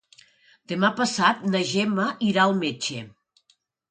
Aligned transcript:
Demà 0.71 0.89
passat 0.99 1.43
na 1.55 1.61
Gemma 1.73 2.07
irà 2.31 2.45
al 2.47 2.57
metge. 2.65 2.99